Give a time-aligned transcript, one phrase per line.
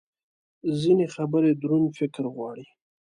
[0.79, 2.65] ځینې خبرې دروند فکر غواړي.